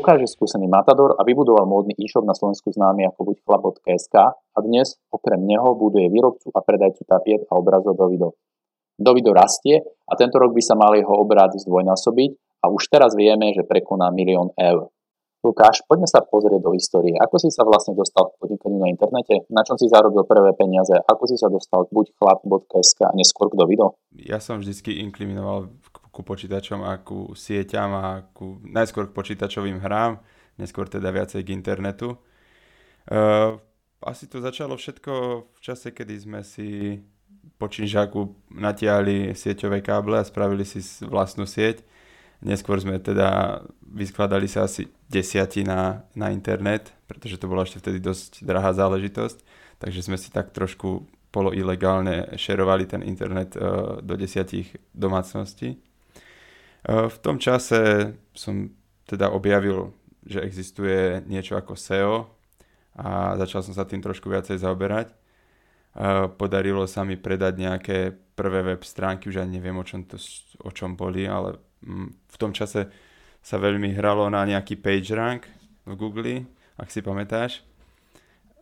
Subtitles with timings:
[0.00, 4.96] Lukáš je skúsený matador a vybudoval módny e-shop na Slovensku známy ako buďchlap.sk a dnes
[5.12, 8.32] okrem neho buduje výrobcu a predajcu tapiet a obrazov Dovido.
[8.96, 12.32] Dovido rastie a tento rok by sa mal jeho obrad zdvojnásobiť
[12.64, 14.88] a už teraz vieme, že prekoná milión eur.
[15.44, 17.20] Lukáš, poďme sa pozrieť do histórie.
[17.20, 19.44] Ako si sa vlastne dostal k podnikaniu na internete?
[19.52, 20.96] Na čom si zarobil prvé peniaze?
[20.96, 24.00] Ako si sa dostal buď chlap.sk a neskôr k Dovido?
[24.16, 25.68] Ja som vždycky inkliminoval
[26.20, 28.06] ku počítačom a ku sieťam a
[28.36, 30.20] ku, najskôr k počítačovým hrám,
[30.60, 32.20] neskôr teda viacej k internetu.
[33.08, 33.56] Uh,
[34.04, 35.12] asi to začalo všetko
[35.48, 37.00] v čase, kedy sme si
[37.56, 41.80] po činžáku natiahli sieťové káble a spravili si vlastnú sieť
[42.40, 48.00] Neskôr sme teda vyskladali sa asi desiati na, na internet, pretože to bola ešte vtedy
[48.00, 49.44] dosť drahá záležitosť,
[49.76, 55.76] takže sme si tak trošku poloilegálne šerovali ten internet uh, do desiatich domácností.
[56.86, 58.72] Uh, v tom čase som
[59.04, 59.92] teda objavil,
[60.24, 62.30] že existuje niečo ako SEO
[62.96, 65.12] a začal som sa tým trošku viacej zaoberať.
[65.90, 67.98] Uh, podarilo sa mi predať nejaké
[68.38, 70.16] prvé web stránky, už ani neviem o čom, to,
[70.62, 71.60] o čom boli, ale
[72.30, 72.88] v tom čase
[73.40, 75.48] sa veľmi hralo na nejaký PageRank
[75.84, 76.34] v Google,
[76.76, 77.64] ak si pamätáš.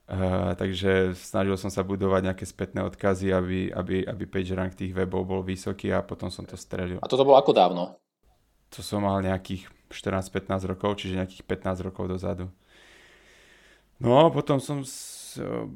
[0.09, 5.29] Uh, takže snažil som sa budovať nejaké spätné odkazy, aby, aby, aby PageRank tých webov
[5.29, 6.97] bol vysoký a potom som to strelil.
[7.05, 8.01] A toto bolo ako dávno?
[8.77, 12.53] To som mal nejakých 14-15 rokov, čiže nejakých 15 rokov dozadu.
[13.99, 15.67] No a potom som s, uh,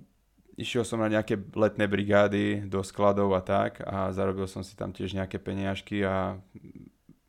[0.55, 4.95] išiel som na nejaké letné brigády do skladov a tak a zarobil som si tam
[4.95, 6.39] tiež nejaké peniažky a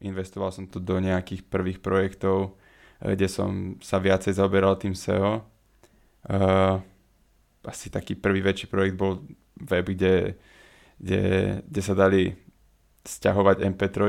[0.04, 2.60] investoval som tu do nejakých prvých projektov,
[3.02, 5.42] eh, kde som sa viacej zaoberal tým SEO.
[6.24, 6.76] Uh, eh,
[7.68, 9.24] asi taký prvý väčší projekt bol
[9.60, 10.36] web, kde,
[11.00, 11.22] kde,
[11.64, 12.36] kde sa dali
[13.04, 14.00] stiahovať MP3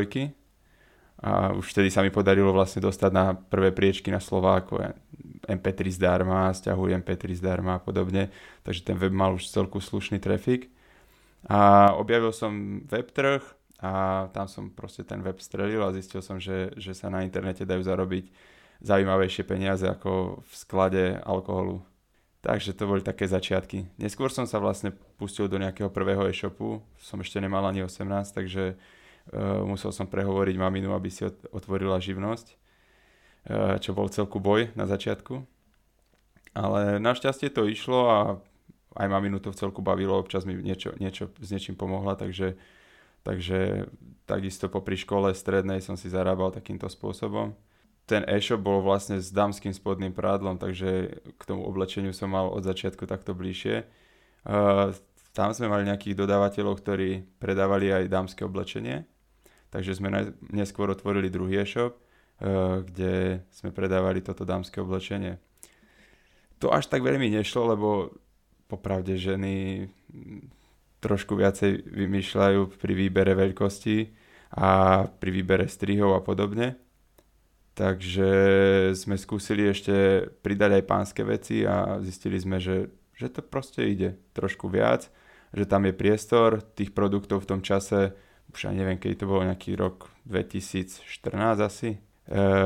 [1.24, 4.76] a už vtedy sa mi podarilo vlastne dostať na prvé priečky na Slováko
[5.48, 8.28] MP3 zdarma, stiahuj MP3 zdarma a podobne,
[8.60, 10.68] takže ten web mal už celku slušný trafik
[11.48, 13.40] a objavil som web trh,
[13.84, 17.68] a tam som proste ten web strelil a zistil som, že, že sa na internete
[17.68, 18.32] dajú zarobiť
[18.80, 21.84] zaujímavejšie peniaze ako v sklade alkoholu.
[22.40, 23.88] Takže to boli také začiatky.
[24.00, 28.80] Neskôr som sa vlastne pustil do nejakého prvého e-shopu, som ešte nemal ani 18, takže
[29.64, 32.56] musel som prehovoriť maminu, aby si otvorila živnosť, uh,
[33.80, 35.40] čo bol celku boj na začiatku.
[36.54, 38.18] Ale našťastie to išlo a
[38.94, 42.54] aj maminu to v celku bavilo, občas mi niečo, niečo s niečím pomohla, takže
[43.24, 43.88] Takže
[44.28, 47.56] takisto popri škole strednej som si zarábal takýmto spôsobom.
[48.04, 52.60] Ten e-shop bol vlastne s dámským spodným prádlom, takže k tomu oblečeniu som mal od
[52.60, 53.88] začiatku takto bližšie.
[54.44, 54.92] Uh,
[55.32, 59.08] tam sme mali nejakých dodávateľov, ktorí predávali aj dámske oblečenie,
[59.74, 65.42] takže sme neskôr otvorili druhý e-shop, uh, kde sme predávali toto dámske oblečenie.
[66.62, 68.14] To až tak veľmi nešlo, lebo
[68.70, 69.84] popravde ženy
[71.02, 74.08] trošku viacej vymýšľajú pri výbere veľkosti
[74.56, 76.80] a pri výbere strihov a podobne.
[77.74, 78.30] Takže
[78.94, 84.14] sme skúsili ešte pridať aj pánske veci a zistili sme, že, že to proste ide
[84.30, 85.10] trošku viac,
[85.50, 88.14] že tam je priestor tých produktov v tom čase,
[88.52, 91.04] už aj neviem, keď to bolo nejaký rok 2014
[91.62, 91.90] asi.
[91.94, 91.98] E,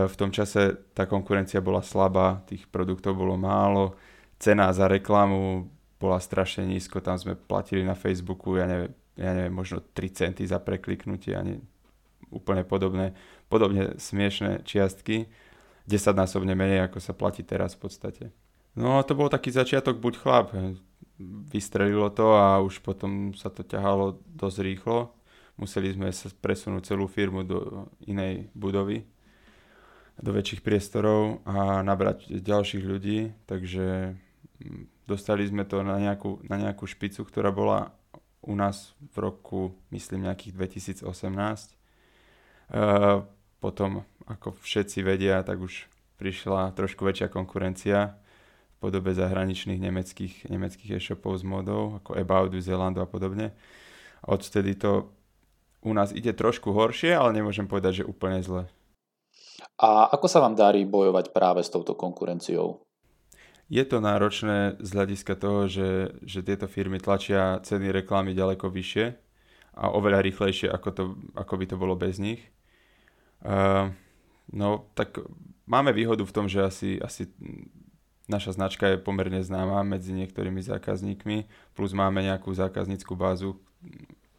[0.06, 3.94] v tom čase tá konkurencia bola slabá, tých produktov bolo málo,
[4.38, 9.54] cena za reklamu bola strašne nízko, tam sme platili na Facebooku, ja neviem, ja neviem
[9.54, 11.58] možno 3 centy za prekliknutie, ani
[12.30, 13.18] úplne podobné,
[13.50, 15.26] podobne smiešné čiastky,
[15.90, 18.24] 10 násobne menej, ako sa platí teraz v podstate.
[18.78, 20.46] No a to bol taký začiatok buď chlap,
[21.50, 25.10] vystrelilo to a už potom sa to ťahalo dosť rýchlo.
[25.58, 29.02] Museli sme sa presunúť celú firmu do inej budovy,
[30.18, 34.14] do väčších priestorov a nabrať ďalších ľudí, takže
[35.08, 37.96] Dostali sme to na nejakú, na nejakú špicu, ktorá bola
[38.44, 40.52] u nás v roku, myslím, nejakých
[41.00, 41.00] 2018.
[42.68, 43.24] Uh,
[43.56, 45.88] potom, ako všetci vedia, tak už
[46.20, 48.20] prišla trošku väčšia konkurencia
[48.76, 53.56] v podobe zahraničných nemeckých, nemeckých e-shopov s modou, ako About, Zelandu a podobne.
[54.28, 55.08] Odtedy to
[55.82, 58.66] u nás ide trošku horšie, ale nemôžem povedať, že úplne zle.
[59.78, 62.82] A ako sa vám darí bojovať práve s touto konkurenciou?
[63.68, 69.06] Je to náročné z hľadiska toho, že, že tieto firmy tlačia ceny reklamy ďaleko vyššie
[69.78, 71.04] a oveľa rýchlejšie, ako, to,
[71.36, 72.42] ako by to bolo bez nich.
[73.44, 73.94] Uh,
[74.50, 75.20] no, tak
[75.68, 77.30] máme výhodu v tom, že asi, asi
[78.26, 81.46] naša značka je pomerne známa medzi niektorými zákazníkmi,
[81.78, 83.60] plus máme nejakú zákazníckú bázu,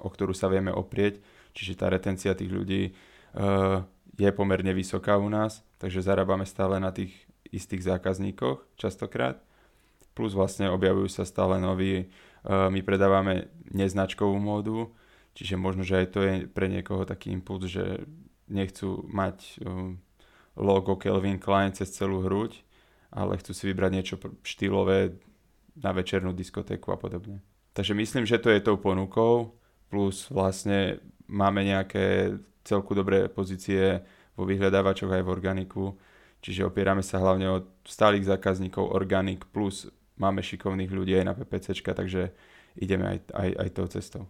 [0.01, 1.19] o ktorú sa vieme oprieť,
[1.51, 3.84] čiže tá retencia tých ľudí uh,
[4.19, 7.16] je pomerne vysoká u nás, takže zarábame stále na tých
[7.50, 9.40] istých zákazníkoch častokrát.
[10.12, 12.12] Plus vlastne objavujú sa stále noví,
[12.44, 14.92] my predávame neznačkovú módu,
[15.31, 18.04] čiže možno, že aj to je pre niekoho taký impuls, že
[18.51, 19.63] nechcú mať
[20.60, 22.60] logo Kelvin Klein cez celú hruď,
[23.16, 25.16] ale chcú si vybrať niečo štýlové
[25.80, 27.40] na večernú diskotéku a podobne.
[27.72, 29.56] Takže myslím, že to je tou ponukou,
[29.89, 34.06] plus vlastne máme nejaké celku dobré pozície
[34.38, 35.83] vo vyhľadávačoch aj v organiku,
[36.39, 39.89] čiže opierame sa hlavne od stálych zákazníkov organik, plus
[40.21, 42.31] máme šikovných ľudí aj na PPCčka, takže
[42.77, 44.24] ideme aj, aj, aj tou cestou.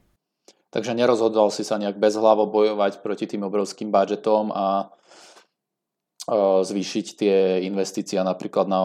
[0.69, 4.93] Takže nerozhodoval si sa nejak bezhlavo bojovať proti tým obrovským budžetom a
[6.61, 8.81] zvýšiť tie investície napríklad na,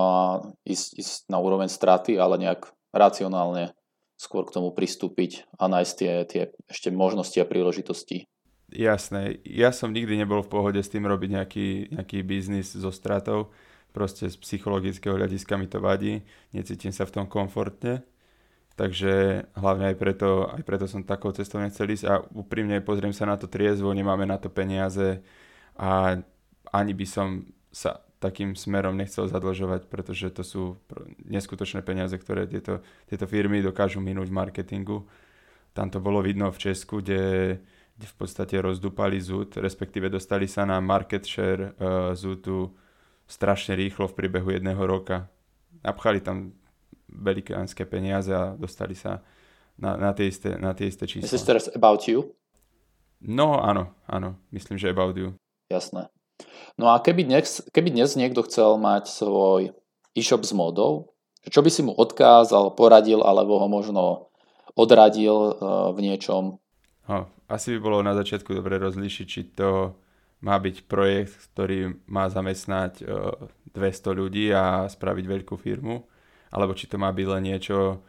[0.65, 3.77] ísť, ísť na úroveň straty, ale nejak racionálne
[4.17, 8.25] skôr k tomu pristúpiť a nájsť tie, tie ešte možnosti a príležitosti.
[8.75, 13.55] Jasné, ja som nikdy nebol v pohode s tým robiť nejaký, nejaký biznis so stratou,
[13.95, 18.03] proste z psychologického hľadiska mi to vadí, necítim sa v tom komfortne,
[18.75, 22.05] takže hlavne aj preto, aj preto som takou cestou nechcel ísť.
[22.11, 25.23] A úprimne pozriem sa na to triezvo, nemáme na to peniaze
[25.79, 26.19] a
[26.75, 30.63] ani by som sa takým smerom nechcel zadlžovať, pretože to sú
[31.29, 34.99] neskutočné peniaze, ktoré tieto, tieto firmy dokážu minúť v marketingu.
[35.75, 37.59] Tam to bolo vidno v Česku, kde,
[37.99, 42.71] kde v podstate rozdupali ZUT, respektíve dostali sa na market share uh, ZUTu
[43.27, 45.29] strašne rýchlo v priebehu jedného roka.
[45.83, 46.55] Napchali tam
[47.11, 49.21] velikánske peniaze a dostali sa
[49.75, 51.27] na, na, tie, isté, na tie isté čísla.
[51.27, 52.31] Myslíš teraz About You?
[53.25, 55.35] No áno, áno, myslím, že About You.
[55.73, 56.14] Jasné.
[56.75, 59.71] No a keby dnes, keby dnes niekto chcel mať svoj
[60.19, 61.15] e-shop s modou,
[61.47, 64.33] čo by si mu odkázal, poradil alebo ho možno
[64.75, 66.59] odradil uh, v niečom?
[67.07, 69.95] No, asi by bolo na začiatku dobre rozlíšiť, či to
[70.43, 73.33] má byť projekt, ktorý má zamestnať uh,
[73.73, 76.05] e, 200 ľudí a spraviť veľkú firmu,
[76.53, 78.05] alebo či to má byť len niečo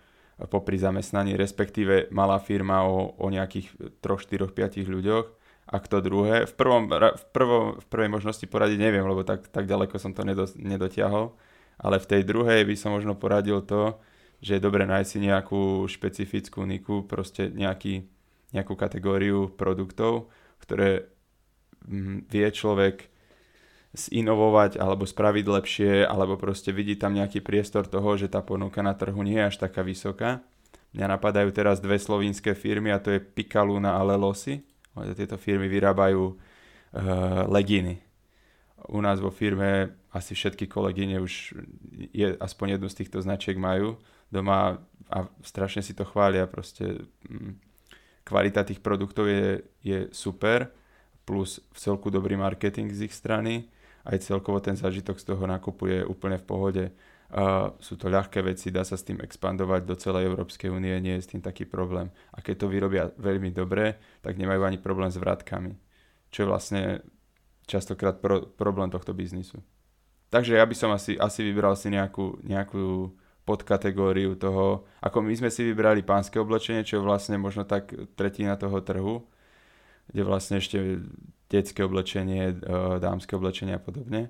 [0.51, 6.45] popri zamestnaní, respektíve malá firma o, o nejakých 3, 4, 5 ľuďoch ak to druhé.
[6.45, 10.21] V, prvom, v, prvom, v prvej možnosti poradiť neviem, lebo tak, tak ďaleko som to
[10.21, 11.33] nedo, nedotiahol,
[11.81, 13.97] ale v tej druhej by som možno poradil to,
[14.45, 18.05] že je dobre nájsť si nejakú špecifickú niku, proste nejaký,
[18.53, 20.29] nejakú kategóriu produktov,
[20.61, 21.09] ktoré
[21.89, 23.09] hm, vie človek
[23.95, 28.93] zinovovať alebo spraviť lepšie, alebo proste vidí tam nejaký priestor toho, že tá ponuka na
[28.93, 30.43] trhu nie je až taká vysoká.
[30.93, 34.74] Mňa napadajú teraz dve slovinské firmy a to je Picaluna a Lelosi
[35.15, 36.37] tieto firmy vyrábajú uh,
[37.51, 37.99] leginy.
[38.87, 41.57] U nás vo firme asi všetky kolegyne už
[42.13, 43.97] je, aspoň jednu z týchto značiek majú
[44.31, 44.79] doma
[45.11, 46.47] a strašne si to chvália.
[46.47, 47.59] Proste mm,
[48.23, 50.71] kvalita tých produktov je, je super,
[51.25, 53.67] plus v celku dobrý marketing z ich strany.
[54.05, 56.83] Aj celkovo ten zážitok z toho nákupu je úplne v pohode.
[57.25, 61.17] Uh, sú to ľahké veci, dá sa s tým expandovať do celej Európskej únie, nie
[61.17, 62.13] je s tým taký problém.
[62.37, 65.73] A keď to vyrobia veľmi dobre, tak nemajú ani problém s vratkami,
[66.29, 66.81] čo je vlastne
[67.65, 69.57] častokrát pro, problém tohto biznisu.
[70.29, 73.09] Takže ja by som asi, asi vybral si nejakú, nejakú
[73.41, 78.53] podkategóriu toho, ako my sme si vybrali pánske oblečenie, čo je vlastne možno tak tretina
[78.53, 79.25] toho trhu,
[80.13, 81.01] kde vlastne ešte
[81.49, 82.53] detské oblečenie,
[83.01, 84.29] dámske oblečenie a podobne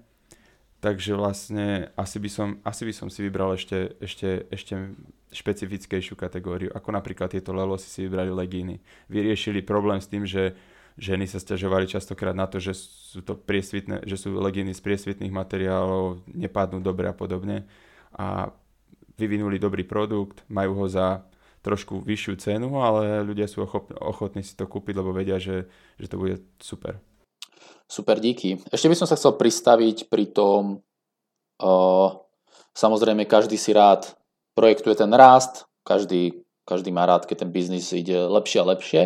[0.86, 4.94] Takže vlastne asi by som, asi by som si vybral ešte, ešte, ešte
[5.34, 8.78] špecifickejšiu kategóriu, ako napríklad tieto Lelosi si vybrali legíny.
[9.10, 10.54] Vyriešili problém s tým, že
[11.02, 15.34] ženy sa stiažovali častokrát na to, že sú to priesvitné, že sú legíny z priesvitných
[15.34, 17.66] materiálov, nepadnú dobre a podobne.
[18.14, 18.54] A
[19.18, 21.26] vyvinuli dobrý produkt, majú ho za
[21.66, 23.66] trošku vyššiu cenu, ale ľudia sú
[23.98, 25.66] ochotní si to kúpiť, lebo vedia, že,
[25.98, 27.02] že to bude super.
[27.86, 28.58] Super, díky.
[28.74, 30.82] Ešte by som sa chcel pristaviť pri tom,
[31.62, 32.10] uh,
[32.74, 34.18] samozrejme každý si rád
[34.58, 39.02] projektuje ten rast, každý, každý má rád, keď ten biznis ide lepšie a lepšie.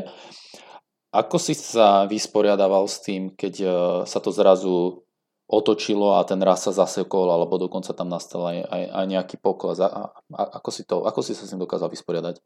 [1.12, 3.72] Ako si sa vysporiadával s tým, keď uh,
[4.08, 5.03] sa to zrazu
[5.50, 9.82] otočilo a ten rast sa zasekol, alebo dokonca tam nastal aj, aj, aj nejaký pokles.
[9.82, 12.38] A, a, ako, si to, ako si sa s tým dokázal vysporiadať?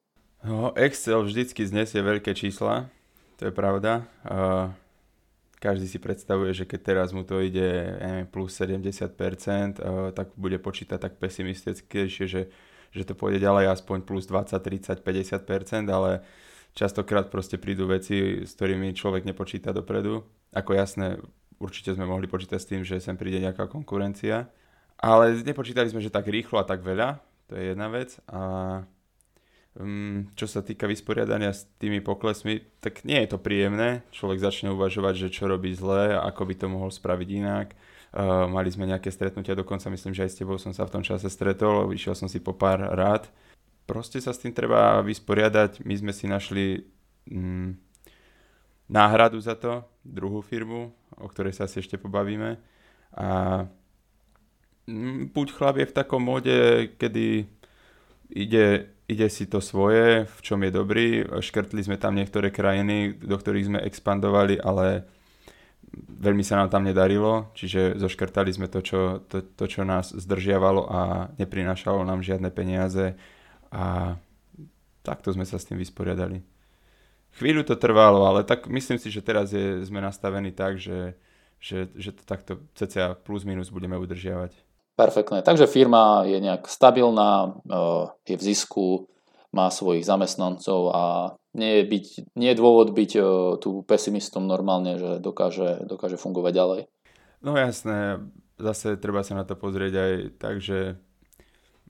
[0.47, 2.87] No, Excel vždycky znesie veľké čísla,
[3.35, 4.07] to je pravda.
[4.23, 4.71] Uh,
[5.63, 9.07] každý si predstavuje, že keď teraz mu to ide neviem, plus 70%,
[9.79, 12.51] uh, tak bude počítať tak pesimistickejšie, že,
[12.91, 16.27] že to pôjde ďalej aspoň plus 20, 30, 50%, ale
[16.75, 20.27] častokrát proste prídu veci, s ktorými človek nepočíta dopredu.
[20.51, 21.23] Ako jasné,
[21.63, 24.51] určite sme mohli počítať s tým, že sem príde nejaká konkurencia,
[24.99, 28.19] ale nepočítali sme, že tak rýchlo a tak veľa, to je jedna vec.
[28.27, 28.41] A
[29.79, 34.05] um, čo sa týka vysporiadania s tými poklesmi, tak nie je to príjemné.
[34.13, 37.67] Človek začne uvažovať, že čo robí zle, ako by to mohol spraviť inak.
[38.13, 41.01] Uh, mali sme nejaké stretnutia, dokonca myslím, že aj s tebou som sa v tom
[41.01, 43.25] čase stretol, vyšiel som si po pár rád.
[43.89, 45.83] Proste sa s tým treba vysporiadať.
[45.83, 46.87] My sme si našli
[47.27, 47.75] um,
[48.87, 52.61] náhradu za to, druhú firmu, o ktorej sa asi ešte pobavíme.
[53.17, 53.65] A
[55.33, 57.47] buď chlap je v takom móde, kedy
[58.33, 61.07] ide, ide si to svoje, v čom je dobrý.
[61.43, 65.07] Škrtli sme tam niektoré krajiny, do ktorých sme expandovali, ale
[65.93, 70.89] veľmi sa nám tam nedarilo, čiže zoškrtali sme to, čo, to, to, čo nás zdržiavalo
[70.89, 70.99] a
[71.37, 73.13] neprinášalo nám žiadne peniaze
[73.69, 74.17] a
[75.05, 76.41] takto sme sa s tým vysporiadali.
[77.33, 81.17] Chvíľu to trvalo, ale tak myslím si, že teraz je, sme nastavení tak, že,
[81.57, 84.53] že, že to takto cca plus minus budeme udržiavať.
[84.93, 85.41] Perfektné.
[85.41, 89.09] Takže firma je nejak stabilná, eh, je v zisku,
[89.53, 91.03] má svojich zamestnancov a
[91.53, 92.05] nie je, byť,
[92.37, 93.23] nie je dôvod byť eh,
[93.57, 96.81] tu pesimistom normálne, že dokáže, dokáže fungovať ďalej.
[97.41, 98.21] No jasné,
[98.61, 100.97] zase treba sa na to pozrieť aj tak, že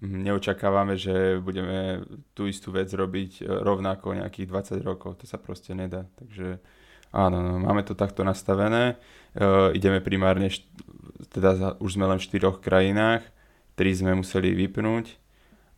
[0.03, 2.03] neočakávame, že budeme
[2.35, 5.19] tú istú vec robiť eh, rovnako nejakých 20 rokov.
[5.19, 6.07] To sa proste nedá.
[6.19, 6.59] Takže
[7.11, 8.95] áno, no, máme to takto nastavené.
[9.33, 10.45] Uh, ideme primárne
[11.31, 13.23] teda už sme len v štyroch krajinách,
[13.77, 15.15] tri sme museli vypnúť,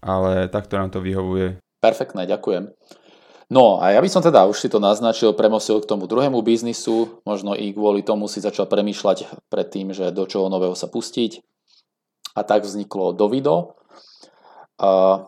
[0.01, 1.57] ale takto nám to vyhovuje.
[1.81, 2.71] Perfektné, ďakujem.
[3.45, 7.21] No a ja by som teda už si to naznačil, premosil k tomu druhému biznisu,
[7.29, 11.45] možno i kvôli tomu si začal premýšľať pred tým, že do čoho nového sa pustiť.
[12.33, 13.77] A tak vzniklo Dovido.
[14.81, 15.21] A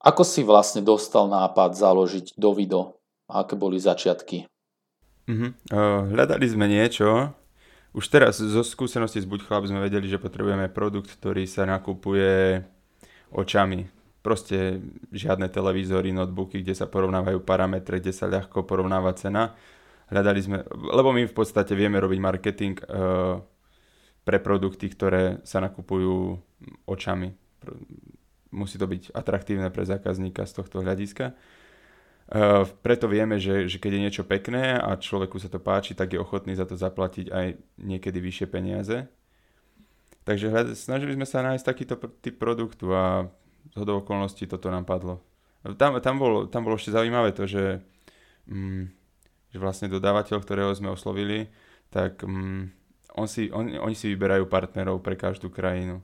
[0.00, 2.96] ako si vlastne dostal nápad založiť Dovido?
[3.28, 4.48] Aké boli začiatky?
[5.28, 5.52] Uh-huh.
[5.70, 7.30] Uh, hľadali sme niečo,
[7.90, 12.62] už teraz zo skúsenosti z Buď chlap sme vedeli, že potrebujeme produkt, ktorý sa nakupuje
[13.34, 13.90] očami.
[14.20, 19.56] Proste žiadne televízory, notebooky, kde sa porovnávajú parametre, kde sa ľahko porovnáva cena.
[20.12, 23.40] Hľadali sme, lebo my v podstate vieme robiť marketing uh,
[24.26, 26.36] pre produkty, ktoré sa nakupujú
[26.84, 27.32] očami.
[28.52, 31.32] Musí to byť atraktívne pre zákazníka z tohto hľadiska.
[32.30, 36.14] Uh, preto vieme, že, že keď je niečo pekné a človeku sa to páči, tak
[36.14, 37.46] je ochotný za to zaplatiť aj
[37.82, 39.10] niekedy vyššie peniaze.
[40.22, 43.26] Takže snažili sme sa nájsť takýto typ produktu a
[43.74, 45.18] z hodou okolností toto nám padlo.
[45.74, 47.82] Tam, tam, bolo, tam bolo ešte zaujímavé to, že,
[48.46, 48.84] mm,
[49.50, 51.50] že vlastne dodávateľ, ktorého sme oslovili,
[51.90, 52.72] tak mm,
[53.18, 55.98] on si, on, oni si vyberajú partnerov pre každú krajinu.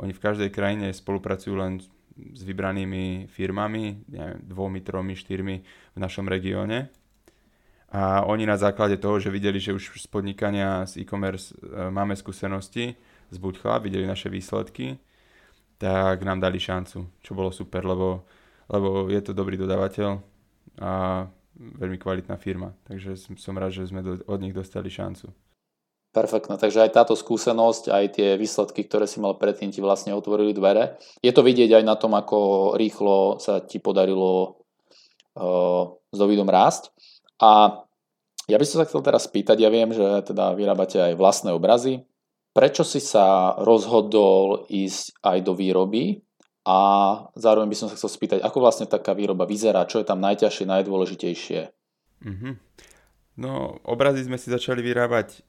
[0.00, 1.82] Oni v každej krajine spolupracujú len
[2.16, 5.56] s vybranými firmami, neviem, dvomi, tromi, štyrmi
[5.96, 6.92] v našom regióne.
[7.92, 12.16] A oni na základe toho, že videli, že už z podnikania z e-commerce e, máme
[12.16, 12.96] skúsenosti
[13.28, 14.96] z Buďchla, videli naše výsledky,
[15.76, 18.24] tak nám dali šancu, čo bolo super, lebo,
[18.72, 20.24] lebo je to dobrý dodávateľ
[20.80, 20.92] a
[21.58, 22.72] veľmi kvalitná firma.
[22.88, 25.28] Takže som rád, že sme do, od nich dostali šancu.
[26.12, 30.52] Perfektné, takže aj táto skúsenosť, aj tie výsledky, ktoré si mal predtým, ti vlastne otvorili
[30.52, 31.00] dvere.
[31.24, 34.60] Je to vidieť aj na tom, ako rýchlo sa ti podarilo
[35.40, 36.92] uh, s Dovidom rásť.
[37.40, 37.80] A
[38.44, 42.04] ja by som sa chcel teraz spýtať, ja viem, že teda vyrábate aj vlastné obrazy.
[42.52, 46.20] Prečo si sa rozhodol ísť aj do výroby
[46.68, 46.78] a
[47.40, 50.68] zároveň by som sa chcel spýtať, ako vlastne taká výroba vyzerá, čo je tam najťažšie,
[50.68, 51.60] najdôležitejšie?
[52.20, 52.54] Mm-hmm.
[53.40, 55.40] No, obrazy sme si začali vyrábať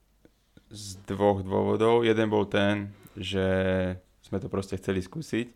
[0.73, 2.01] z dvoch dôvodov.
[2.01, 3.45] Jeden bol ten, že
[4.25, 5.53] sme to proste chceli skúsiť,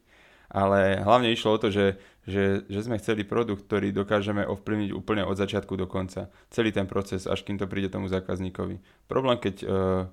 [0.54, 1.98] ale hlavne išlo o to, že,
[2.30, 6.30] že, že sme chceli produkt, ktorý dokážeme ovplyvniť úplne od začiatku do konca.
[6.54, 8.78] Celý ten proces, až kým to príde tomu zákazníkovi.
[9.10, 10.04] Problém, keď, eh,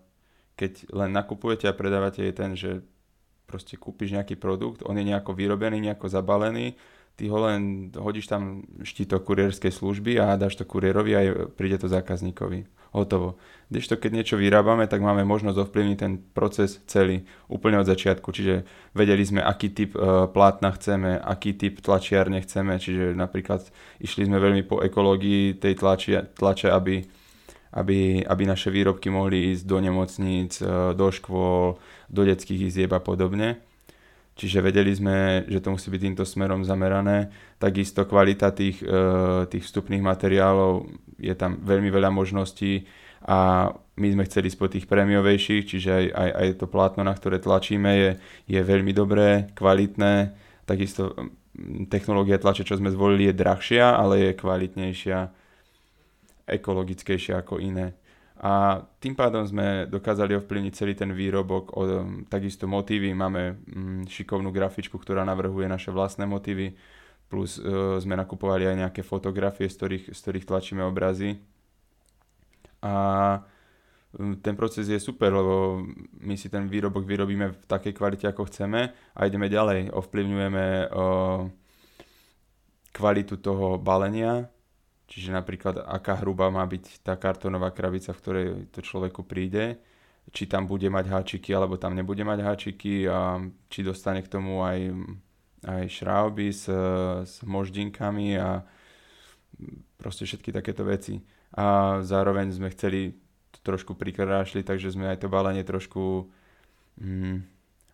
[0.57, 2.81] keď len nakupujete a predávate, je ten, že
[3.45, 6.75] proste kúpiš nejaký produkt, on je nejako vyrobený, nejako zabalený,
[7.15, 11.21] ty ho len hodíš tam štítok kurierskej služby a dáš to kuriérovi a
[11.55, 13.35] príde to zákazníkovi hotovo.
[13.75, 18.31] to, keď niečo vyrábame, tak máme možnosť ovplyvniť ten proces celý, úplne od začiatku.
[18.31, 18.63] Čiže
[18.95, 23.67] vedeli sme, aký typ uh, plátna chceme, aký typ tlačiarne chceme, čiže napríklad
[23.99, 27.03] išli sme veľmi po ekológii tej tlači, tlače, aby,
[27.75, 33.03] aby, aby naše výrobky mohli ísť do nemocníc, uh, do škôl, do detských izieb a
[33.03, 33.59] podobne.
[34.35, 37.31] Čiže vedeli sme, že to musí byť týmto smerom zamerané.
[37.63, 40.91] Takisto kvalita tých, uh, tých vstupných materiálov
[41.23, 42.83] je tam veľmi veľa možností
[43.25, 47.15] a my sme chceli ísť po tých prémiovejších, čiže aj, aj, aj to plátno, na
[47.15, 48.11] ktoré tlačíme, je,
[48.51, 50.35] je veľmi dobré, kvalitné.
[50.67, 55.19] Takisto mm, technológia tlače, čo sme zvolili, je drahšia, ale je kvalitnejšia,
[56.51, 57.97] ekologickejšia ako iné.
[58.45, 61.73] A tým pádom sme dokázali ovplyvniť celý ten výrobok.
[61.73, 61.81] O,
[62.29, 66.77] takisto motívy, máme mm, šikovnú grafičku, ktorá navrhuje naše vlastné motívy
[67.35, 71.41] plus uh, sme nakupovali aj nejaké fotografie, z ktorých, z ktorých tlačíme obrazy.
[72.85, 72.95] A
[74.15, 75.83] ten proces je super, lebo
[76.23, 79.91] my si ten výrobok vyrobíme v takej kvalite, ako chceme a ideme ďalej.
[79.91, 81.51] Ovplyvňujeme uh,
[82.95, 84.47] kvalitu toho balenia,
[85.15, 89.79] čiže napríklad aká hrubá má byť tá kartónová krabica, v ktorej to človeku príde,
[90.35, 93.39] či tam bude mať háčiky alebo tam nebude mať háčiky a
[93.71, 94.91] či dostane k tomu aj,
[95.63, 96.67] aj šrauby s,
[97.23, 98.67] s moždinkami a
[99.95, 101.23] proste všetky takéto veci.
[101.55, 103.15] A zároveň sme chceli
[103.55, 106.27] to trošku prikrášli, takže sme aj to balenie trošku
[106.99, 107.47] mm,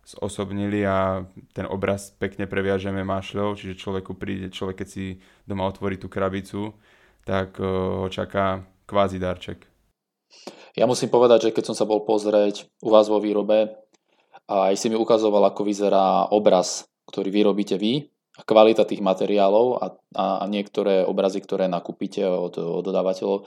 [0.09, 6.01] zosobnili a ten obraz pekne previažeme mašľou, čiže človeku príde, človek keď si doma otvorí
[6.01, 6.73] tú krabicu,
[7.31, 9.71] tak uh, ho čaká kvázi darček.
[10.75, 13.79] Ja musím povedať, že keď som sa bol pozrieť u vás vo výrobe,
[14.51, 18.11] aj si mi ukazoval, ako vyzerá obraz, ktorý vyrobíte vy,
[18.43, 23.47] kvalita tých materiálov a, a, niektoré obrazy, ktoré nakúpite od, od dodávateľov,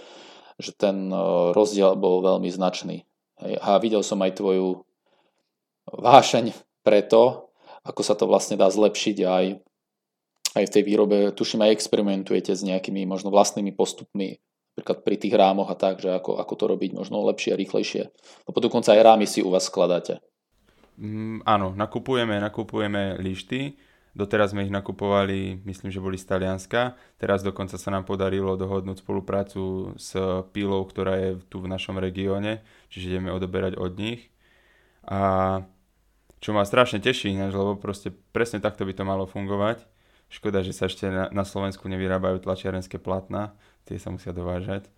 [0.59, 1.17] že ten e,
[1.55, 3.03] rozdiel bol veľmi značný.
[3.41, 4.85] A videl som aj tvoju
[5.89, 6.53] vášeň
[6.85, 7.49] pre to,
[7.83, 9.45] ako sa to vlastne dá zlepšiť aj,
[10.53, 11.17] aj v tej výrobe.
[11.33, 14.37] Tuším, aj experimentujete s nejakými možno vlastnými postupmi,
[14.73, 18.03] napríklad pri tých rámoch a tak, že ako, ako to robiť možno lepšie a rýchlejšie.
[18.49, 20.21] Lebo dokonca aj rámy si u vás skladáte.
[20.97, 23.73] Mm, áno, nakupujeme, nakupujeme lišty,
[24.13, 26.93] Doteraz sme ich nakupovali, myslím, že boli z Talianska.
[27.17, 30.13] Teraz dokonca sa nám podarilo dohodnúť spoluprácu s
[30.53, 32.61] Pílou, ktorá je tu v našom regióne,
[32.93, 34.29] čiže ideme odoberať od nich.
[35.09, 35.65] A
[36.45, 39.81] čo ma strašne teší, lebo proste presne takto by to malo fungovať.
[40.33, 43.53] Škoda, že sa ešte na, na Slovensku nevyrábajú tlačiarenské platná,
[43.85, 44.89] tie sa musia dovážať.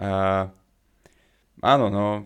[0.00, 0.48] A,
[1.60, 2.24] áno, no,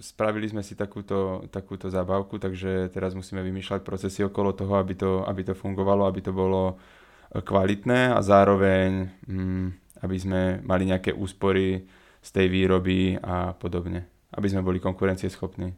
[0.00, 5.20] spravili sme si takúto, takúto zábavku, takže teraz musíme vymýšľať procesy okolo toho, aby to,
[5.28, 11.12] aby to fungovalo, aby to bolo e, kvalitné a zároveň, mm, aby sme mali nejaké
[11.12, 11.84] úspory
[12.24, 15.76] z tej výroby a podobne, aby sme boli konkurencieschopní.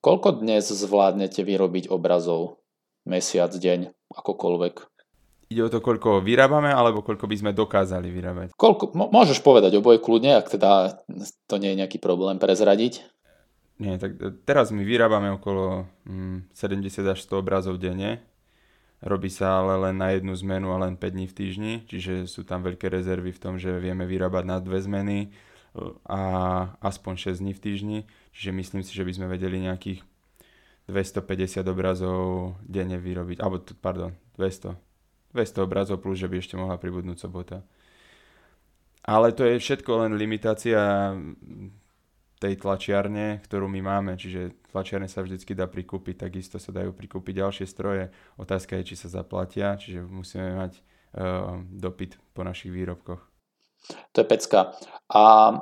[0.00, 2.64] Koľko dnes zvládnete vyrobiť obrazov?
[3.04, 4.95] Mesiac, deň, akokoľvek?
[5.46, 8.58] Ide o to, koľko vyrábame, alebo koľko by sme dokázali vyrábať?
[8.58, 10.98] Koľko, môžeš povedať oboje kľudne, ak teda
[11.46, 13.06] to nie je nejaký problém prezradiť.
[13.78, 18.24] Nie, tak teraz my vyrábame okolo mm, 70 až 100 obrazov denne.
[19.04, 22.42] Robí sa ale len na jednu zmenu a len 5 dní v týždni, čiže sú
[22.42, 25.30] tam veľké rezervy v tom, že vieme vyrábať na dve zmeny
[26.08, 26.20] a
[26.80, 27.98] aspoň 6 dní v týždni,
[28.32, 30.00] čiže myslím si, že by sme vedeli nejakých
[30.88, 34.72] 250 obrazov denne vyrobiť, alebo pardon, 200,
[35.36, 37.60] 200 obrazov plus, že by ešte mohla pribudnúť sobota.
[39.06, 41.12] Ale to je všetko len limitácia
[42.36, 47.40] tej tlačiarne, ktorú my máme, čiže tlačiarne sa vždycky dá prikúpiť, takisto sa dajú prikúpiť
[47.40, 48.12] ďalšie stroje.
[48.36, 53.24] Otázka je, či sa zaplatia, čiže musíme mať uh, dopyt po našich výrobkoch.
[54.12, 54.76] To je pecka.
[55.08, 55.54] A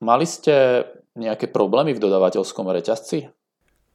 [0.00, 3.28] mali ste nejaké problémy v dodávateľskom reťazci?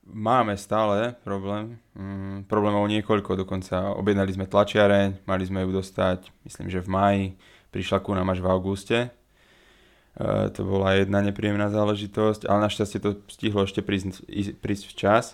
[0.08, 1.76] Máme stále problém.
[1.92, 7.26] Mm, problémov niekoľko, dokonca objednali sme tlačiareň, mali sme ju dostať, myslím, že v maji,
[7.76, 8.98] prišla ku nám až v auguste.
[9.04, 9.10] E,
[10.56, 14.24] to bola jedna nepríjemná záležitosť, ale našťastie to stihlo ešte prísť,
[14.64, 15.26] prísť včas.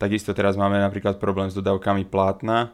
[0.00, 2.72] Takisto teraz máme napríklad problém s dodávkami plátna,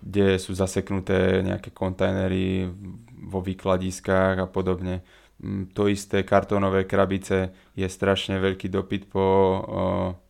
[0.00, 2.72] kde sú zaseknuté nejaké kontajnery
[3.20, 5.04] vo výkladiskách a podobne.
[5.38, 9.24] Mm, to isté kartónové krabice je strašne veľký dopyt po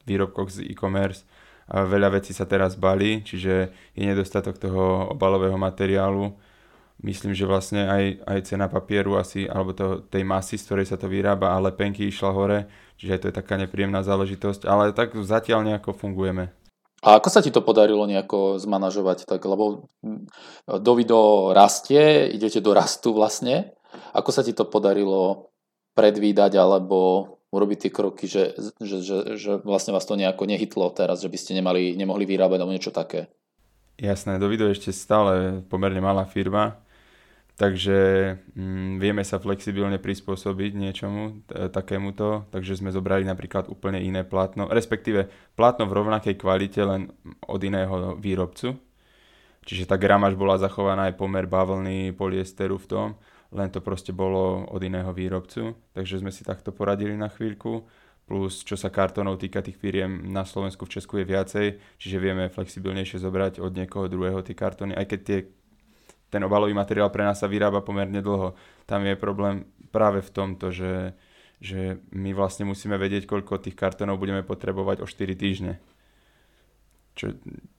[0.04, 1.24] výrobkoch z e-commerce.
[1.68, 6.32] A veľa vecí sa teraz balí, čiže je nedostatok toho obalového materiálu.
[7.04, 10.96] Myslím, že vlastne aj, aj cena papieru asi, alebo to, tej masy, z ktorej sa
[10.96, 12.66] to vyrába, ale penky išla hore,
[12.98, 16.50] čiže to je taká nepríjemná záležitosť, ale tak zatiaľ nejako fungujeme.
[16.98, 19.30] A ako sa ti to podarilo nejako zmanažovať?
[19.30, 20.26] Tak, lebo mm,
[20.82, 23.77] do video rastie, idete do rastu vlastne,
[24.12, 25.50] ako sa ti to podarilo
[25.98, 31.24] predvídať alebo urobiť tie kroky, že, že, že, že vlastne vás to nejako nehytlo teraz,
[31.24, 33.32] že by ste nemali, nemohli vyrábať alebo niečo také?
[33.98, 36.78] Jasné, Dovido ešte stále pomerne malá firma,
[37.58, 37.98] takže
[38.54, 44.70] mm, vieme sa flexibilne prispôsobiť niečomu t- takémuto, takže sme zobrali napríklad úplne iné plátno,
[44.70, 45.26] respektíve
[45.58, 47.10] plátno v rovnakej kvalite len
[47.48, 48.78] od iného výrobcu.
[49.66, 53.08] Čiže tá gramáž bola zachovaná aj pomer bavlny, poliesteru v tom
[53.48, 57.88] len to proste bolo od iného výrobcu, takže sme si takto poradili na chvíľku.
[58.28, 62.52] Plus, čo sa kartónov týka tých firiem na Slovensku, v Česku je viacej, čiže vieme
[62.52, 65.38] flexibilnejšie zobrať od niekoho druhého tie kartóny, aj keď tie,
[66.28, 68.52] ten obalový materiál pre nás sa vyrába pomerne dlho.
[68.84, 71.16] Tam je problém práve v tomto, že,
[71.56, 75.80] že my vlastne musíme vedieť, koľko tých kartónov budeme potrebovať o 4 týždne.
[77.16, 77.32] Čo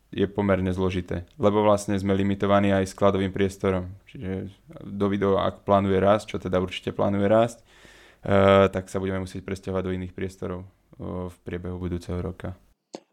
[0.09, 3.93] je pomerne zložité, lebo vlastne sme limitovaní aj skladovým priestorom.
[4.09, 4.49] Čiže
[4.81, 9.45] do video, ak plánuje rásť, čo teda určite plánuje rásť, uh, tak sa budeme musieť
[9.45, 12.57] presťahovať do iných priestorov uh, v priebehu budúceho roka.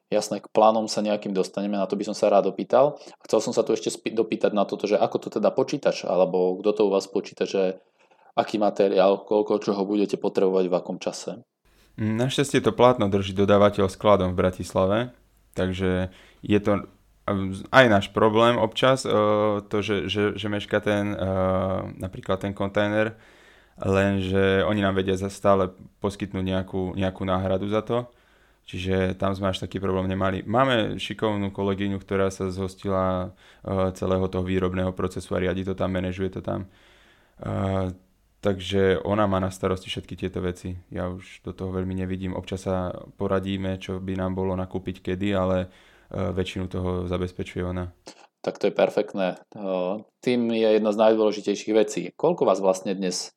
[0.06, 2.94] Jasné, k plánom sa nejakým dostaneme, na to by som sa rád opýtal.
[3.26, 6.70] Chcel som sa tu ešte dopýtať na toto, že ako to teda počítaš, alebo kto
[6.72, 7.82] to u vás počíta, že
[8.38, 11.42] aký materiál, koľko čoho budete potrebovať v akom čase.
[11.98, 14.98] Našťastie to plátno drží dodávateľ skladom v Bratislave,
[15.56, 16.12] takže
[16.46, 16.86] je to
[17.74, 19.10] aj náš problém občas, eh,
[19.66, 21.18] to, že, že, že meška ten, eh,
[21.98, 23.18] napríklad ten kontajner,
[23.82, 28.06] lenže oni nám vedia stále poskytnúť nejakú, nejakú náhradu za to.
[28.66, 30.42] Čiže tam sme až taký problém nemali.
[30.42, 33.30] Máme šikovnú kolegyňu, ktorá sa zhostila
[33.66, 36.70] eh, celého toho výrobného procesu a riadi to tam, manažuje to tam.
[38.40, 40.72] Takže ona má na starosti všetky tieto veci.
[40.88, 42.32] Ja už do toho veľmi nevidím.
[42.32, 47.92] Občas sa poradíme, čo by nám bolo nakúpiť kedy, ale E, väčšinu toho zabezpečuje ona.
[48.46, 49.26] Tak to je perfektné.
[49.34, 49.36] E,
[50.22, 52.00] tým je jedna z najdôležitejších vecí.
[52.14, 53.34] Koľko vás vlastne dnes,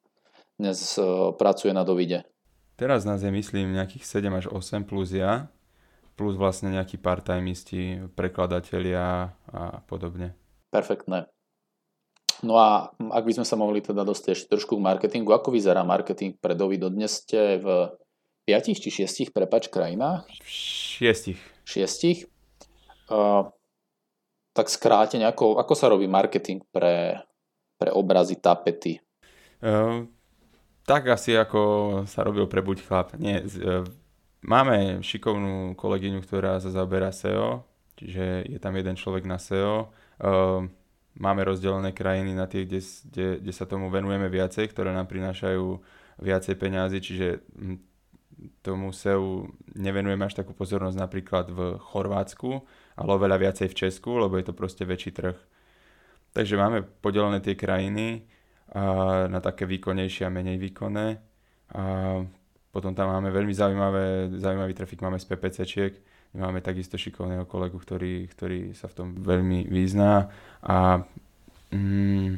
[0.62, 2.30] dnes e, pracuje na Dovide?
[2.78, 5.50] Teraz nás je myslím nejakých 7 až 8 plus ja,
[6.14, 10.38] plus vlastne nejakí part-timeisti, prekladatelia a podobne.
[10.70, 11.26] Perfektné.
[12.46, 15.82] No a ak by sme sa mohli teda dostať ešte trošku k marketingu, ako vyzerá
[15.82, 16.88] marketing pre Dovido?
[16.94, 17.68] Dnes ste v
[18.46, 20.30] 5 či 6 prepač krajinách?
[20.46, 21.34] 6.
[21.66, 22.39] 6
[24.54, 27.22] tak skrátene, ako, ako sa robí marketing pre,
[27.80, 29.00] pre obrazy, tapety?
[29.64, 30.08] Uh,
[30.84, 31.62] tak asi ako
[32.10, 33.16] sa robil pre Buď chlap.
[33.16, 33.88] Nie, uh,
[34.44, 37.64] máme šikovnú kolegyňu, ktorá sa zaoberá SEO,
[37.96, 39.96] čiže je tam jeden človek na SEO.
[40.20, 40.68] Uh,
[41.20, 42.80] máme rozdelené krajiny na tie, kde,
[43.12, 45.80] kde, kde sa tomu venujeme viacej, ktoré nám prinášajú
[46.20, 47.78] viacej peňazí, čiže hm,
[48.64, 52.64] tomu SEO nevenujeme až takú pozornosť napríklad v Chorvátsku,
[53.00, 55.38] ale oveľa viacej v Česku, lebo je to proste väčší trh.
[56.36, 58.28] Takže máme podelené tie krajiny
[58.76, 61.08] a, na také výkonnejšie a menej výkonné.
[61.74, 61.84] A
[62.70, 65.94] potom tam máme veľmi zaujímavé, zaujímavý trafik máme z PPCčiek,
[66.38, 70.30] máme takisto šikovného kolegu, ktorý, ktorý sa v tom veľmi vyzná.
[70.62, 71.02] A
[71.74, 72.30] mm,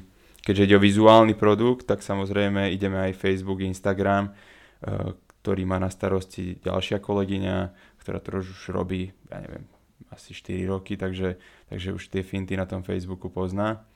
[0.45, 5.91] keďže ide o vizuálny produkt, tak samozrejme ideme aj Facebook, Instagram, e, ktorý má na
[5.91, 7.58] starosti ďalšia kolegyňa,
[8.00, 9.67] ktorá to už robí, ja neviem,
[10.12, 11.39] asi 4 roky, takže,
[11.71, 13.88] takže už tie finty na tom Facebooku pozná.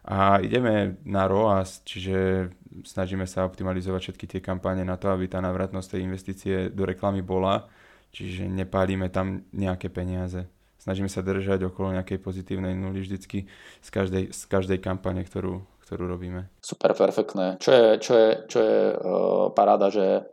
[0.00, 2.48] A ideme na ROAS, čiže
[2.88, 7.20] snažíme sa optimalizovať všetky tie kampane na to, aby tá návratnosť tej investície do reklamy
[7.20, 7.68] bola,
[8.08, 10.48] čiže nepálime tam nejaké peniaze.
[10.80, 13.44] Snažíme sa držať okolo nejakej pozitívnej nuly vždycky
[13.84, 16.48] z každej, z každej kampane, ktorú, ktorú robíme.
[16.64, 17.60] Super, perfektné.
[17.60, 20.24] Čo je, čo je, čo je uh, paráda, že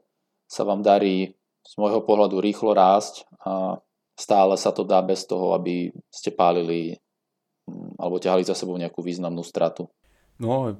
[0.47, 1.35] sa vám darí
[1.67, 3.83] z môjho pohľadu rýchlo rásť a
[4.17, 6.97] stále sa to dá bez toho, aby ste pálili
[7.69, 9.85] mm, alebo ťahali za sebou nejakú významnú stratu?
[10.41, 10.75] No,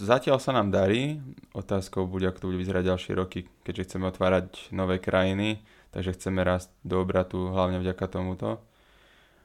[0.00, 1.20] zatiaľ sa nám darí.
[1.52, 6.40] Otázkou bude, ako to bude vyzerať ďalšie roky, keďže chceme otvárať nové krajiny, takže chceme
[6.42, 8.64] rásť do obratu hlavne vďaka tomuto.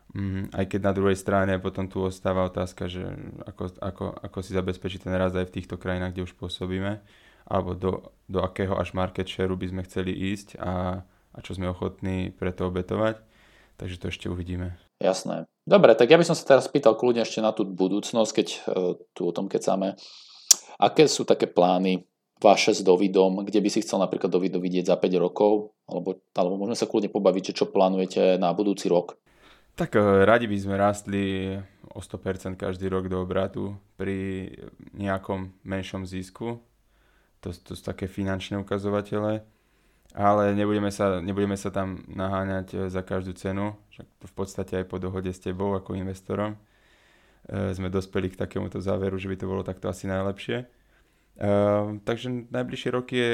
[0.09, 3.05] Mm, aj keď na druhej strane potom tu ostáva otázka, že
[3.45, 6.97] ako, ako, ako si zabezpečiť ten rast aj v týchto krajinách, kde už pôsobíme,
[7.45, 11.69] alebo do, do akého až market share by sme chceli ísť a a čo sme
[11.69, 13.21] ochotní pre to obetovať.
[13.79, 14.75] Takže to ešte uvidíme.
[14.99, 15.47] Jasné.
[15.63, 18.59] Dobre, tak ja by som sa teraz pýtal kľudne ešte na tú budúcnosť, keď uh,
[19.15, 19.95] tu o tom kecáme.
[20.75, 22.03] Aké sú také plány
[22.43, 25.71] vaše s Dovidom, kde by si chcel napríklad Dovido vidieť za 5 rokov?
[25.87, 29.15] Alebo, alebo môžeme sa kľudne pobaviť, čo plánujete na budúci rok?
[29.79, 31.55] Tak uh, radi by sme rastli
[31.95, 34.51] o 100% každý rok do obratu pri
[34.91, 36.59] nejakom menšom zisku.
[37.39, 39.47] To, to sú také finančné ukazovatele
[40.17, 44.85] ale nebudeme sa, nebudeme sa tam naháňať e, za každú cenu, však v podstate aj
[44.89, 46.57] po dohode s tebou ako investorom
[47.45, 50.65] e, sme dospeli k takémuto záveru, že by to bolo takto asi najlepšie.
[50.65, 51.51] E,
[52.01, 53.31] takže najbližšie roky je,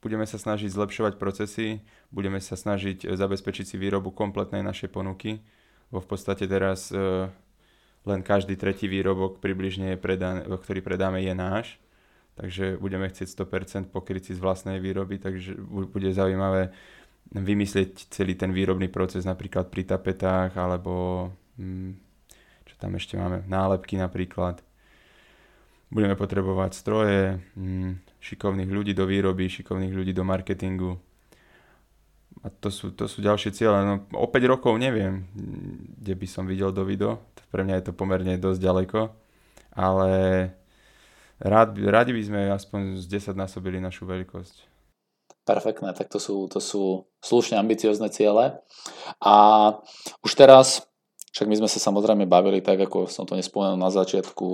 [0.00, 5.44] budeme sa snažiť zlepšovať procesy, budeme sa snažiť zabezpečiť si výrobu kompletnej našej ponuky,
[5.92, 6.92] bo v podstate teraz
[8.04, 11.80] len každý tretí výrobok približne, je predaný, ktorý predáme, je náš
[12.38, 15.58] takže budeme chcieť 100% pokryť si z vlastnej výroby, takže
[15.90, 16.70] bude zaujímavé
[17.34, 21.90] vymyslieť celý ten výrobný proces napríklad pri tapetách alebo mm,
[22.64, 24.62] čo tam ešte máme, nálepky napríklad.
[25.90, 31.00] Budeme potrebovať stroje, mm, šikovných ľudí do výroby, šikovných ľudí do marketingu.
[32.46, 33.82] A to sú, to sú ďalšie cieľe.
[33.82, 35.26] No, o 5 rokov neviem,
[35.98, 37.18] kde by som videl do video.
[37.50, 39.00] Pre mňa je to pomerne dosť ďaleko.
[39.74, 40.10] Ale
[41.42, 44.68] rád, rádi by sme aspoň z 10 násobili našu veľkosť.
[45.48, 48.60] Perfektné, tak to sú, to sú slušne ambiciozne ciele.
[49.24, 49.34] A
[50.20, 50.84] už teraz,
[51.32, 54.46] však my sme sa samozrejme bavili, tak ako som to nespomenul na začiatku,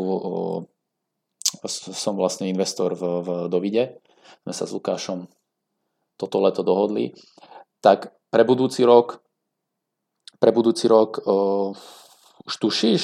[1.75, 3.99] som vlastne investor v, v Dovide.
[4.47, 5.27] Sme sa s Lukášom
[6.14, 7.11] toto leto dohodli.
[7.83, 9.25] Tak pre budúci rok
[10.44, 11.73] pre budúci rok uh,
[12.44, 13.03] už tušíš,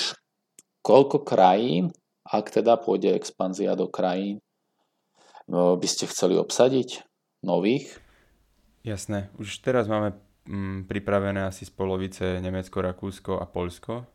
[0.85, 1.89] koľko krajín,
[2.31, 4.39] ak teda pôjde expanzia do krajín,
[5.51, 7.11] uh, by ste chceli obsadiť?
[7.43, 7.97] nových?
[8.85, 9.29] Jasné.
[9.37, 10.17] Už teraz máme
[10.49, 14.09] mm, pripravené asi z polovice Nemecko, Rakúsko a Polsko.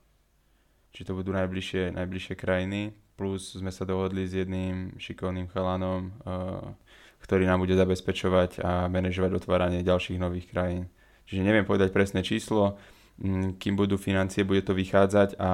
[0.95, 2.95] Či to budú najbližšie, najbližšie krajiny.
[3.19, 6.73] Plus sme sa dohodli s jedným šikovným chalanom, uh,
[7.21, 10.89] ktorý nám bude zabezpečovať a manažovať otváranie ďalších nových krajín.
[11.25, 12.77] Čiže neviem povedať presné číslo,
[13.21, 15.51] mm, kým budú financie, bude to vychádzať a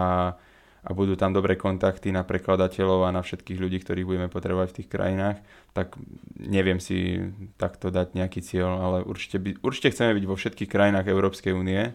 [0.82, 4.78] a budú tam dobré kontakty na prekladateľov a na všetkých ľudí, ktorých budeme potrebovať v
[4.82, 5.38] tých krajinách,
[5.78, 5.94] tak
[6.42, 7.22] neviem si
[7.62, 11.94] takto dať nejaký cieľ, ale určite, by, určite chceme byť vo všetkých krajinách Európskej únie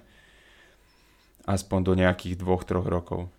[1.46, 3.30] aspoň do nejakých dvoch, troch rokov.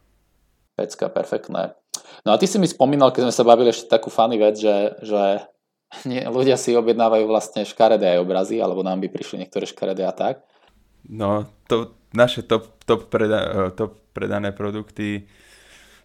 [0.75, 1.75] Pecka, perfektné.
[2.23, 4.99] No a ty si mi spomínal, keď sme sa bavili ešte takú funny vec, že,
[5.03, 5.47] že
[6.09, 10.13] nie, ľudia si objednávajú vlastne škaredé aj obrazy, alebo nám by prišli niektoré škaredé a
[10.15, 10.43] tak.
[11.07, 15.29] No, to naše top, top, preda, top predané produkty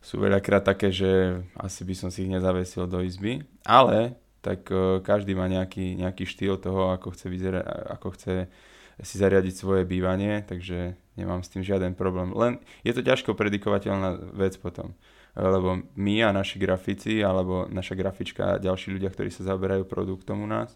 [0.05, 5.01] sú veľakrát také, že asi by som si ich nezavesil do izby, ale tak e,
[5.01, 7.65] každý má nejaký, nejaký štýl toho, ako chce, vyzerať,
[7.97, 8.35] ako chce
[9.01, 12.35] si zariadiť svoje bývanie, takže nemám s tým žiaden problém.
[12.35, 14.93] Len je to ťažko predikovateľná vec potom,
[15.39, 20.45] lebo my a naši grafici, alebo naša grafička a ďalší ľudia, ktorí sa zaberajú produktom
[20.45, 20.75] u nás,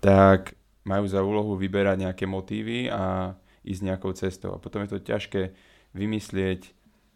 [0.00, 0.56] tak
[0.88, 4.54] majú za úlohu vyberať nejaké motívy a ísť nejakou cestou.
[4.54, 5.56] A potom je to ťažké
[5.96, 6.70] vymyslieť,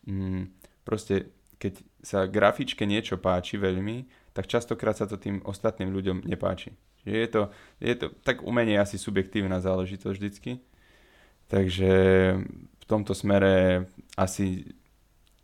[0.09, 0.49] mm,
[0.83, 6.73] proste keď sa grafičke niečo páči veľmi, tak častokrát sa to tým ostatným ľuďom nepáči.
[7.03, 7.43] Že je to,
[7.83, 10.63] je to tak umenie asi subjektívna záležitosť vždycky.
[11.51, 11.93] Takže
[12.55, 14.71] v tomto smere asi,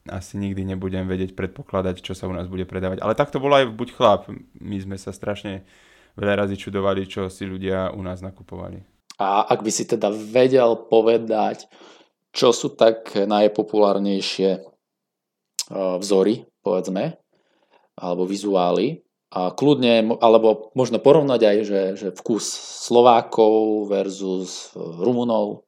[0.06, 3.02] asi nikdy nebudem vedieť predpokladať, čo sa u nás bude predávať.
[3.02, 4.30] Ale tak to bolo aj buď chlap.
[4.60, 5.66] My sme sa strašne
[6.14, 8.93] veľa razy čudovali, čo si ľudia u nás nakupovali.
[9.18, 11.70] A ak by si teda vedel povedať,
[12.34, 14.60] čo sú tak najpopulárnejšie e,
[16.02, 17.14] vzory, povedzme,
[17.94, 19.06] alebo vizuály.
[19.34, 22.46] A kľudne, alebo možno porovnať aj, že, že vkus
[22.90, 25.62] Slovákov versus e, Rumunov.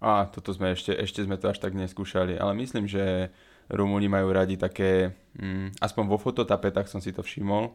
[0.00, 3.32] A toto sme ešte, ešte sme to až tak neskúšali, ale myslím, že
[3.68, 7.74] Rumúni majú radi také, mm, aspoň vo fototapetách som si to všimol,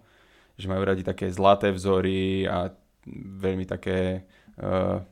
[0.56, 2.72] že majú radi také zlaté vzory a
[3.42, 4.24] veľmi také
[4.62, 5.04] uh,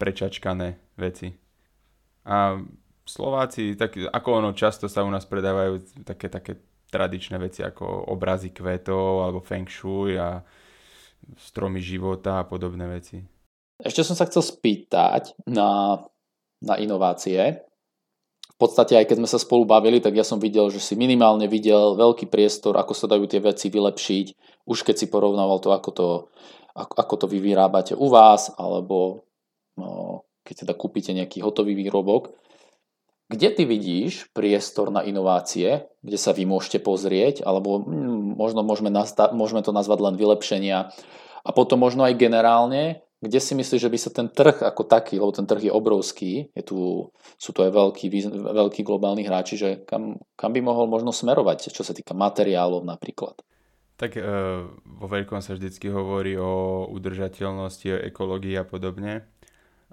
[0.00, 1.28] prečačkané veci.
[2.24, 2.56] A
[3.04, 6.56] Slováci, tak ako ono často sa u nás predávajú také, také
[6.88, 10.40] tradičné veci ako obrazy kvetov alebo feng shui a
[11.38, 13.20] stromy života a podobné veci.
[13.80, 16.02] Ešte som sa chcel spýtať na,
[16.60, 17.64] na inovácie.
[18.50, 21.48] V podstate aj keď sme sa spolu bavili, tak ja som videl, že si minimálne
[21.48, 24.26] videl veľký priestor, ako sa dajú tie veci vylepšiť,
[24.68, 26.08] už keď si porovnával to, ako to,
[26.76, 29.24] ako, ako to vy vyrábate u vás, alebo
[30.44, 32.34] keď teda kúpite nejaký hotový výrobok.
[33.30, 38.90] Kde ty vidíš priestor na inovácie, kde sa vy môžete pozrieť, alebo hm, možno môžeme,
[38.90, 40.90] nasta- môžeme to nazvať len vylepšenia
[41.46, 45.20] a potom možno aj generálne, kde si myslíš, že by sa ten trh ako taký,
[45.20, 46.78] lebo ten trh je obrovský, je tu,
[47.36, 51.84] sú to aj veľkí, veľkí globálni hráči, že kam, kam by mohol možno smerovať, čo
[51.84, 53.36] sa týka materiálov napríklad?
[54.00, 54.24] Tak e,
[54.72, 59.28] vo veľkom sa vždycky hovorí o udržateľnosti, o ekológii a podobne.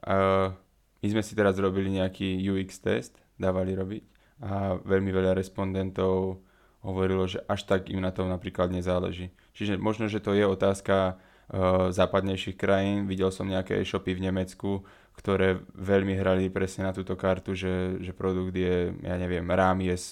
[0.05, 4.03] My sme si teraz robili nejaký UX test, dávali robiť
[4.41, 6.41] a veľmi veľa respondentov
[6.85, 9.33] hovorilo, že až tak im na tom napríklad nezáleží.
[9.57, 13.09] Čiže možno, že to je otázka uh, západnejších krajín.
[13.09, 14.85] Videl som nejaké e-shopy v Nemecku,
[15.17, 19.95] ktoré veľmi hrali presne na túto kartu, že, že produkt je, ja neviem, rám je
[19.97, 20.09] z,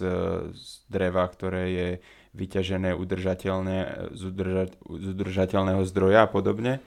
[0.57, 1.89] z dreva, ktoré je
[2.35, 6.81] vyťažené udržateľné, z, udrža, z udržateľného zdroja a podobne.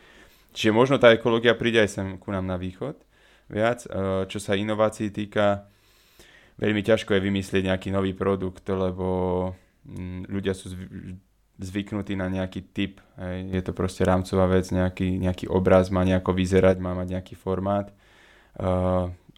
[0.58, 2.98] Čiže možno tá ekológia príde aj sem ku nám na východ
[3.46, 3.86] viac.
[3.86, 5.70] E, čo sa inovácií týka,
[6.58, 9.06] veľmi ťažko je vymyslieť nejaký nový produkt, lebo
[9.86, 10.74] mm, ľudia sú
[11.62, 12.98] zvyknutí na nejaký typ.
[13.22, 17.94] Je to proste rámcová vec, nejaký, nejaký obraz má nejako vyzerať, má mať nejaký formát.
[17.94, 17.94] E,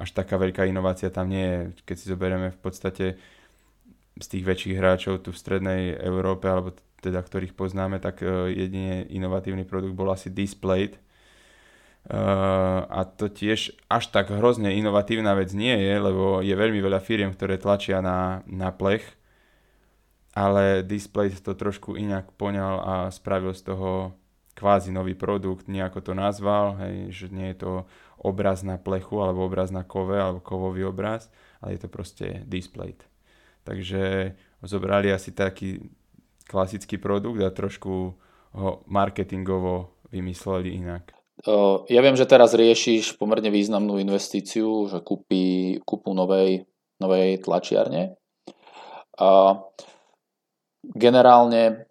[0.00, 1.60] až taká veľká inovácia tam nie je.
[1.84, 3.20] Keď si zoberieme v podstate
[4.16, 6.72] z tých väčších hráčov tu v strednej Európe, alebo
[7.04, 11.00] teda ktorých poznáme, tak uh, jedine inovatívny produkt bol asi Displayed.
[12.00, 16.98] Uh, a to tiež až tak hrozne inovatívna vec nie je, lebo je veľmi veľa
[16.98, 19.04] firiem, ktoré tlačia na, na plech,
[20.32, 24.16] ale Displayed to trošku inak poňal a spravil z toho
[24.56, 27.72] kvázi nový produkt, nejako to nazval, hej, že nie je to
[28.20, 31.28] obraz na plechu alebo obraz na kove alebo kovový obraz,
[31.60, 32.96] ale je to proste display.
[33.64, 34.34] Takže
[34.64, 35.84] zobrali asi taký
[36.48, 38.16] klasický produkt a trošku
[38.56, 41.19] ho marketingovo vymysleli inak.
[41.88, 46.68] Ja viem, že teraz riešiš pomerne významnú investíciu, že kúpi, kúpu novej,
[47.00, 48.16] novej tlačiarne.
[49.16, 49.56] A
[50.84, 51.90] generálne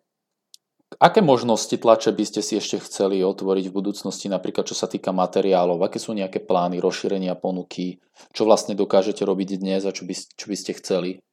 [0.99, 5.15] Aké možnosti tlače by ste si ešte chceli otvoriť v budúcnosti, napríklad čo sa týka
[5.15, 5.79] materiálov?
[5.79, 8.03] Aké sú nejaké plány rozšírenia ponuky?
[8.35, 11.23] Čo vlastne dokážete robiť dnes a čo by, čo by ste chceli?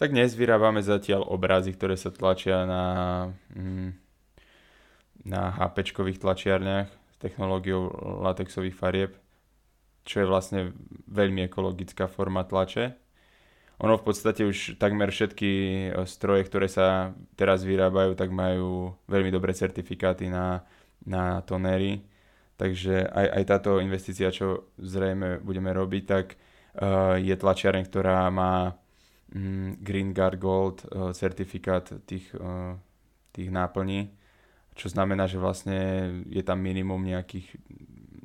[0.00, 2.84] Tak dnes vyrábame zatiaľ obrazy, ktoré sa tlačia na,
[3.52, 3.90] mm,
[5.28, 7.92] na HP tlačiarniach technológiou
[8.24, 9.12] latexových farieb,
[10.08, 10.60] čo je vlastne
[11.06, 12.96] veľmi ekologická forma tlače
[13.80, 19.32] ono v podstate už takmer všetky eh, stroje, ktoré sa teraz vyrábajú, tak majú veľmi
[19.32, 20.62] dobré certifikáty na,
[21.08, 22.04] na tonery.
[22.60, 28.76] Takže aj, aj táto investícia, čo zrejme budeme robiť, tak uh, je tlačiareň, ktorá má
[29.32, 32.76] mm, Green Guard Gold uh, certifikát tých, uh,
[33.32, 34.12] tých náplní,
[34.74, 35.78] čo znamená, že vlastne
[36.30, 37.46] je tam minimum nejakých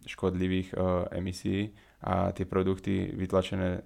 [0.06, 1.74] škodlivých uh, emisí
[2.06, 3.82] a tie produkty vytlačené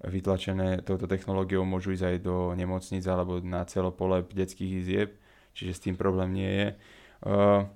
[0.00, 5.12] vytlačené touto technológiou môžu ísť aj do nemocnic alebo na celopole detských izieb,
[5.52, 6.68] čiže s tým problém nie je.
[7.20, 7.68] Uh,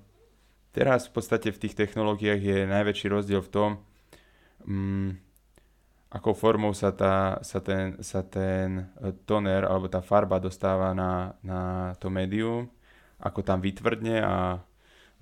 [0.73, 3.69] teraz v podstate v tých technológiách je najväčší rozdiel v tom,
[4.65, 5.13] um,
[6.09, 8.89] akou formou sa, tá, sa, ten, sa ten
[9.29, 12.71] toner alebo tá farba dostáva na, na to médium,
[13.19, 14.59] ako tam vytvrdne a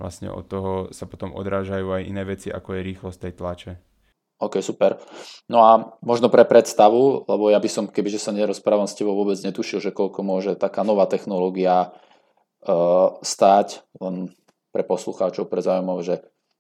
[0.02, 3.74] vlastne od toho sa potom odrážajú aj iné veci, ako je rýchlosť tej tlače.
[4.42, 5.00] OK, super.
[5.48, 5.72] No a
[6.04, 9.96] možno pre predstavu, lebo ja by som, kebyže sa nerozprávam s tebou, vôbec netušil, že
[9.96, 11.96] koľko môže taká nová technológia
[12.66, 14.36] uh, stáť, len
[14.76, 16.16] pre poslucháčov, pre zaujímavé, že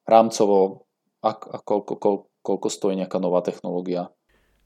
[0.08, 0.88] rámcovo
[1.20, 4.14] a, a koľko, koľko, koľko stojí nejaká nová technológia?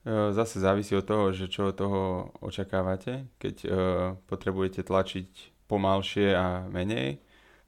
[0.04, 2.02] E, zase závisí od toho, že čo od toho
[2.44, 3.32] očakávate.
[3.40, 3.72] Keď uh,
[4.28, 7.20] potrebujete tlačiť pomalšie a menej,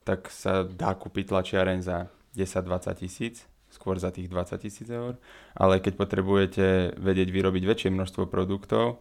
[0.07, 5.15] tak sa dá kúpiť tlačiareň za 10-20 tisíc skôr za tých 20 tisíc eur,
[5.53, 8.99] ale keď potrebujete vedieť vyrobiť väčšie množstvo produktov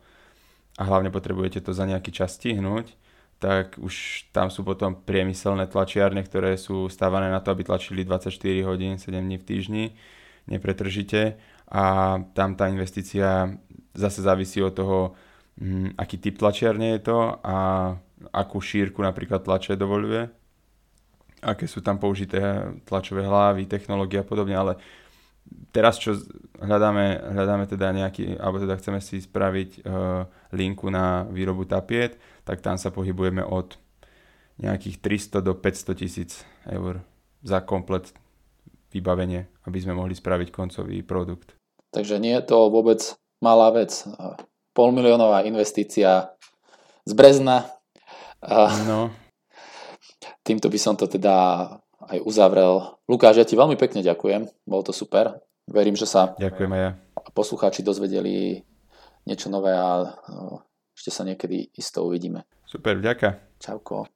[0.76, 2.92] a hlavne potrebujete to za nejaký čas stihnúť,
[3.38, 8.34] tak už tam sú potom priemyselné tlačiarne, ktoré sú stávané na to, aby tlačili 24
[8.66, 9.84] hodín, 7 dní v týždni,
[10.50, 11.38] nepretržite.
[11.70, 13.54] A tam tá investícia
[13.94, 14.98] zase závisí od toho,
[15.60, 17.56] hm, aký typ tlačiarne je to a
[18.34, 20.30] akú šírku napríklad tlače dovoluje
[21.42, 22.40] aké sú tam použité
[22.86, 24.72] tlačové hlavy, technológie a podobne, ale
[25.70, 26.18] teraz čo
[26.58, 32.60] hľadáme, hľadáme teda nejaký, alebo teda chceme si spraviť uh, linku na výrobu tapiet, tak
[32.60, 33.78] tam sa pohybujeme od
[34.58, 34.98] nejakých
[35.38, 36.98] 300 do 500 tisíc eur
[37.46, 38.10] za komplet
[38.90, 41.54] vybavenie, aby sme mohli spraviť koncový produkt.
[41.94, 42.98] Takže nie je to vôbec
[43.38, 43.94] malá vec.
[44.74, 46.34] Polmiliónová investícia
[47.06, 47.77] z Brezna.
[48.86, 49.10] No,
[50.46, 51.68] Týmto by som to teda
[52.08, 52.96] aj uzavrel.
[53.04, 55.42] Lukáš, ja ti veľmi pekne ďakujem, bolo to super.
[55.68, 56.96] Verím, že sa ďakujem ja.
[57.36, 58.64] poslucháči dozvedeli
[59.28, 60.16] niečo nové a
[60.96, 62.48] ešte sa niekedy isto uvidíme.
[62.64, 63.60] Super, vďaka.
[63.60, 64.08] Čauko.